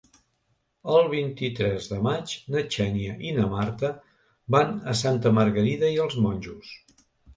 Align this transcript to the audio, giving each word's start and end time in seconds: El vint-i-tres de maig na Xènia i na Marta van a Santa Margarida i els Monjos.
El 0.93 1.09
vint-i-tres 1.09 1.89
de 1.91 1.99
maig 2.07 2.33
na 2.55 2.63
Xènia 2.77 3.13
i 3.27 3.33
na 3.37 3.45
Marta 3.53 3.91
van 4.57 4.73
a 4.95 4.99
Santa 5.03 5.35
Margarida 5.41 5.93
i 5.99 6.05
els 6.07 6.17
Monjos. 6.25 6.73